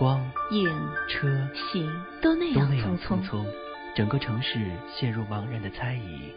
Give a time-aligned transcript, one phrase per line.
[0.00, 0.18] 光、
[0.50, 0.66] 影、
[1.10, 1.28] 车、
[1.70, 1.86] 行，
[2.22, 3.22] 都那都样匆。
[3.22, 3.44] 匆，
[3.94, 4.58] 整个城市
[4.96, 6.32] 陷入茫然的猜疑。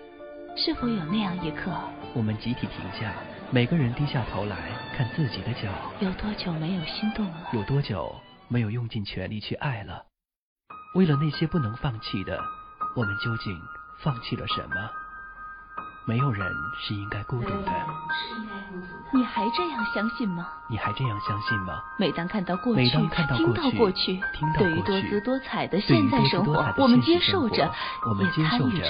[0.58, 1.72] 是否有那样一刻，
[2.14, 3.14] 我们集体停下，
[3.52, 4.58] 每个人低下头来
[4.98, 5.70] 看自己的脚，
[6.02, 7.38] 有多久没有心动了？
[7.54, 8.14] 有多久
[8.50, 10.08] 没有用尽全力去爱了？
[10.96, 12.38] 为了那些不能放弃的，
[12.98, 13.58] 我们究竟
[14.02, 14.92] 放弃了什么？
[16.06, 16.46] 没有人
[16.80, 17.72] 是应该孤独的，
[19.14, 20.48] 你还这样相信吗？
[20.68, 21.82] 你还这样相信吗？
[21.98, 27.72] 每当看到过去，每当看到听过去到过去，听到对于多姿多彩的现在生活我们接受着，
[28.10, 28.88] 我们接也参受着，与着，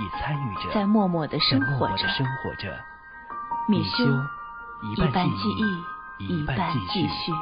[0.00, 2.08] 也参与着，在默默的生活着。
[2.08, 2.76] 生活着。
[3.68, 4.04] 米修修，
[4.82, 5.48] 一一半记记
[6.18, 7.32] 忆，一半半继续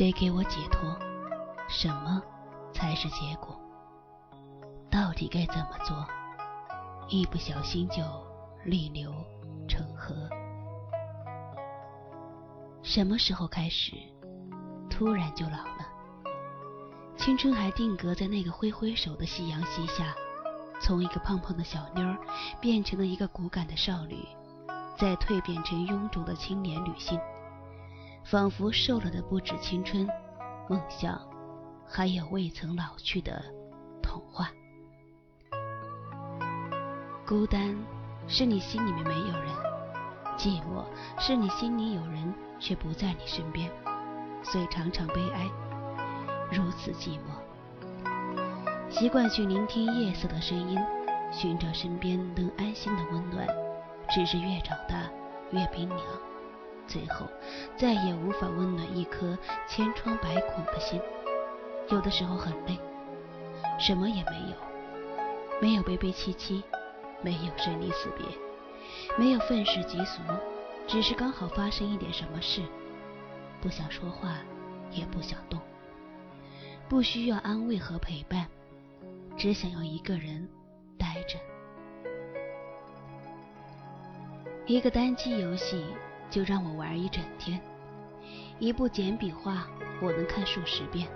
[0.00, 0.96] 谁给我解脱？
[1.68, 2.22] 什么
[2.72, 3.60] 才是结果？
[4.90, 6.06] 到底该怎么做？
[7.06, 8.02] 一不小心就
[8.64, 9.12] 逆流
[9.68, 10.14] 成河。
[12.82, 13.92] 什么时候开始，
[14.88, 15.86] 突然就老了？
[17.18, 20.14] 青春还定格在那个挥挥手的夕阳西下，
[20.80, 22.16] 从一个胖胖的小妞儿
[22.58, 24.26] 变成了一个骨感的少女，
[24.96, 27.20] 再蜕变成臃肿的青年女性。
[28.30, 30.08] 仿佛瘦了的不止青春、
[30.68, 31.20] 梦想，
[31.84, 33.42] 还有未曾老去的
[34.00, 34.48] 童话。
[37.26, 37.76] 孤单
[38.28, 39.52] 是你心里面没有人，
[40.38, 40.84] 寂寞
[41.18, 43.68] 是你心里有人却不在你身边，
[44.44, 45.50] 所以常常悲哀，
[46.52, 48.90] 如此寂寞。
[48.90, 50.78] 习惯去聆听夜色的声音，
[51.32, 53.44] 寻找身边能安心的温暖，
[54.08, 55.10] 只是越长大
[55.50, 56.29] 越冰凉。
[56.90, 57.28] 最后，
[57.78, 61.00] 再也无法温暖一颗千疮百孔的心。
[61.88, 62.76] 有的时候很累，
[63.78, 64.56] 什么也没有，
[65.60, 66.64] 没有悲悲戚戚，
[67.22, 68.26] 没有生离死别，
[69.16, 70.20] 没有愤世嫉俗，
[70.88, 72.60] 只是刚好发生一点什么事，
[73.60, 74.38] 不想说话，
[74.90, 75.60] 也不想动，
[76.88, 78.48] 不需要安慰和陪伴，
[79.36, 80.48] 只想要一个人
[80.98, 81.38] 待着。
[84.66, 85.84] 一个单机游戏。
[86.30, 87.60] 就让我玩一整天。
[88.58, 89.66] 一部简笔画，
[90.00, 91.06] 我能看数十遍；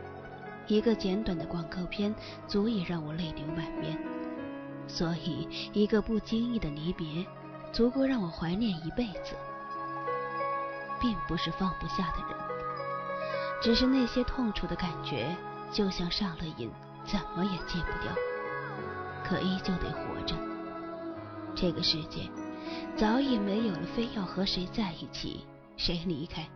[0.66, 2.14] 一个简短的广告片，
[2.46, 3.98] 足以让我泪流满面。
[4.86, 7.24] 所以，一个不经意的离别，
[7.72, 9.34] 足够让我怀念一辈子。
[11.00, 12.38] 并不是放不下的人，
[13.60, 15.36] 只是那些痛楚的感觉，
[15.70, 16.70] 就像上了瘾，
[17.04, 18.10] 怎么也戒不掉。
[19.22, 20.34] 可依旧得活着。
[21.54, 22.22] 这个世界。
[22.96, 26.48] 早已没有了非要和谁在一起，谁离开，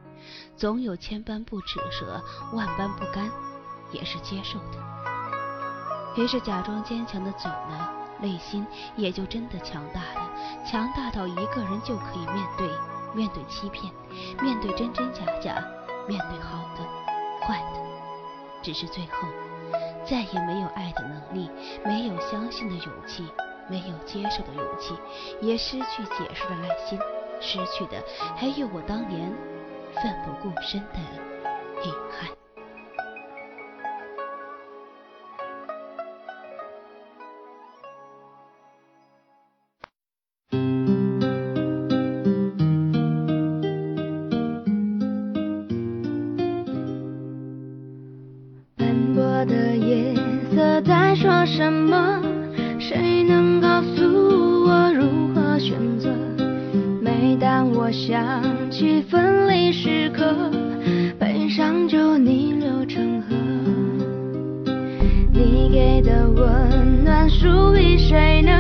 [0.57, 3.31] 总有千般不舍，万般不甘，
[3.93, 4.79] 也是接受的。
[6.17, 10.31] 于是假装坚强的走了，内心也就真的强大了，
[10.65, 12.69] 强大到一个人就可以面对，
[13.15, 13.93] 面对欺骗，
[14.43, 15.63] 面对真真假假，
[16.09, 16.85] 面对好的，
[17.47, 17.89] 坏的。
[18.61, 19.29] 只是最后，
[20.05, 21.49] 再也没有爱的能力，
[21.85, 23.29] 没有相信的勇气。
[23.71, 24.95] 没有接受的勇气，
[25.41, 26.99] 也失去解释的耐心，
[27.41, 28.03] 失去的
[28.37, 29.31] 还有我当年
[29.95, 30.99] 奋不顾身的
[31.85, 32.29] 遗憾。
[48.77, 50.15] 斑驳的夜
[50.55, 52.28] 色在说什么？
[57.89, 60.51] 我想起分离时刻，
[61.19, 63.35] 悲伤就逆流成河。
[65.33, 68.53] 你给的温暖属于谁呢？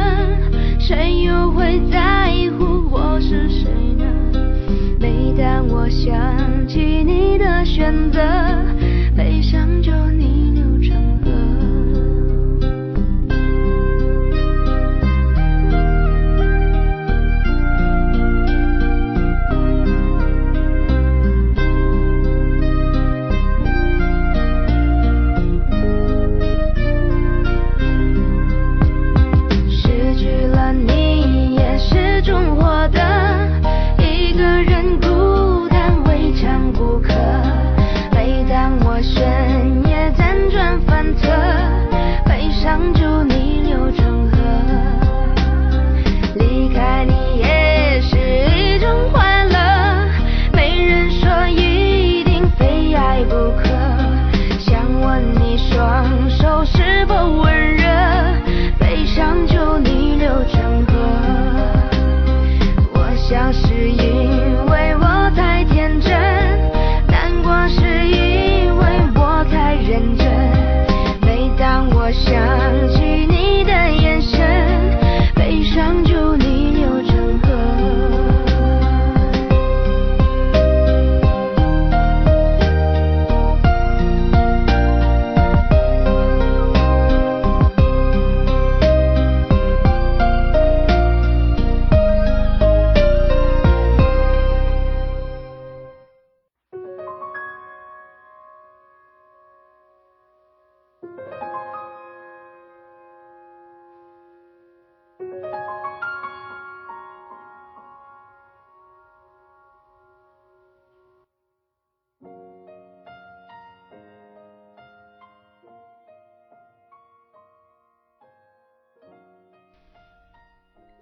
[0.78, 4.06] 谁又会在乎我是谁呢？
[4.98, 8.18] 每当我想起你的选择，
[9.14, 10.47] 悲伤就逆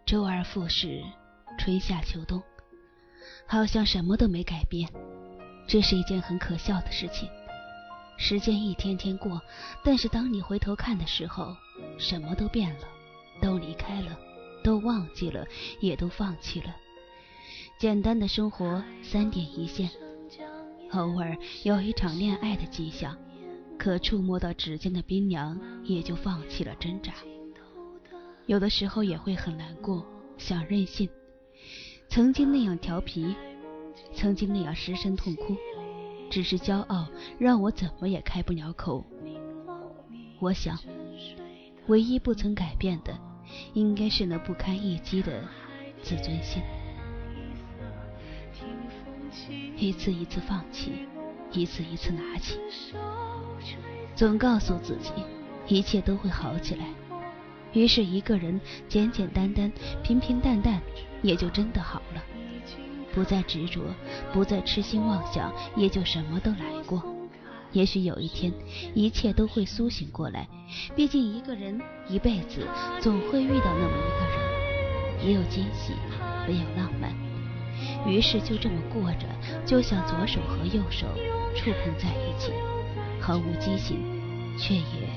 [0.06, 1.02] 周而复始，
[1.58, 2.40] 春夏秋冬，
[3.44, 4.88] 好像什么都没改变。
[5.66, 7.28] 这是一件很可笑的事情。
[8.16, 9.42] 时间一天天过，
[9.82, 11.56] 但是当你回头看的时候，
[11.98, 12.86] 什么都变了，
[13.42, 14.16] 都离开了，
[14.62, 15.44] 都忘记了，
[15.80, 16.76] 也都放弃了。
[17.76, 19.90] 简单的生活，三点一线，
[20.92, 23.18] 偶尔有一场恋爱的迹象，
[23.76, 27.12] 可触摸到指尖的冰凉，也就放弃了挣扎。
[28.46, 30.06] 有的时候也会很难过，
[30.38, 31.08] 想任性，
[32.08, 33.34] 曾经那样调皮，
[34.14, 35.56] 曾经那样失声痛哭。
[36.28, 37.06] 只是骄傲
[37.38, 39.04] 让我怎么也开不了口。
[40.40, 40.76] 我想，
[41.86, 43.16] 唯一不曾改变的，
[43.74, 45.42] 应该是那不堪一击的
[46.02, 46.62] 自尊心。
[49.76, 51.06] 一次一次放弃，
[51.52, 52.58] 一次一次拿起，
[54.16, 55.12] 总告诉自己
[55.68, 56.86] 一切都会好起来。
[57.76, 58.58] 于是，一个人
[58.88, 59.70] 简简单单、
[60.02, 60.80] 平平淡淡，
[61.20, 62.22] 也就真的好了。
[63.12, 63.82] 不再执着，
[64.32, 67.02] 不再痴心妄想，也就什么都来过。
[67.72, 68.50] 也许有一天，
[68.94, 70.48] 一切都会苏醒过来。
[70.94, 71.78] 毕竟一个人
[72.08, 72.66] 一辈子
[72.98, 75.92] 总会遇到那么一个人，也有惊喜，
[76.48, 77.14] 也有浪漫。
[78.06, 79.26] 于是就这么过着，
[79.66, 81.06] 就像左手和右手
[81.54, 82.52] 触碰在一起，
[83.20, 83.98] 毫无激情，
[84.58, 85.10] 却也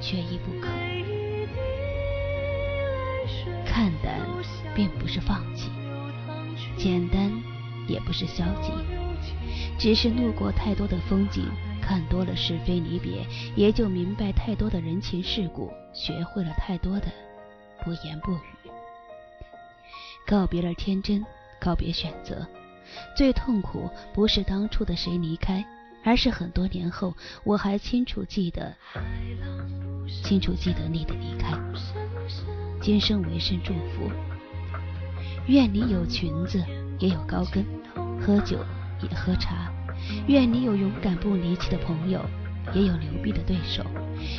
[0.00, 0.68] 缺一不可。
[3.66, 4.20] 看淡，
[4.74, 5.70] 并不是放弃。
[6.76, 7.30] 简单
[7.86, 8.72] 也不是消极，
[9.78, 11.44] 只是路过太多的风景，
[11.80, 13.26] 看多了是非离别，
[13.56, 17.06] 也就明白太多的人情世故，学会了太多的
[17.82, 18.70] 不言不语。
[20.26, 21.24] 告别了天真，
[21.58, 22.46] 告别选择，
[23.16, 25.64] 最痛苦不是当初的谁离开，
[26.04, 27.14] 而是很多年后，
[27.44, 28.74] 我还清楚记得，
[30.22, 31.58] 清楚记得你的离开。
[32.80, 34.10] 今生为甚祝福。
[35.46, 36.62] 愿你有裙子，
[36.98, 37.64] 也有高跟；
[38.20, 38.58] 喝酒
[39.02, 39.72] 也喝茶。
[40.26, 42.24] 愿你有勇敢不离弃的朋友，
[42.72, 43.84] 也有牛逼的对手。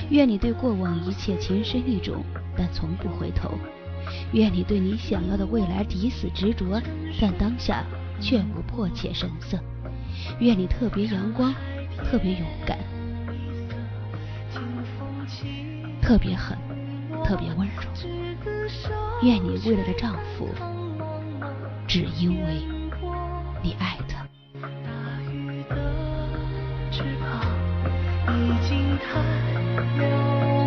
[0.09, 2.23] 愿你对过往一切情深意重，
[2.55, 3.51] 但从不回头。
[4.31, 6.81] 愿你对你想要的未来抵死执着，
[7.19, 7.83] 但当下
[8.21, 9.59] 却无迫切神色。
[10.39, 11.53] 愿你特别阳光，
[12.05, 12.77] 特别勇敢，
[16.01, 16.57] 特别狠，
[17.23, 17.73] 特别温柔。
[19.21, 20.49] 愿你未来的丈夫。
[21.87, 22.61] 只因为
[23.63, 24.25] 你爱他。
[28.31, 30.58] 已经太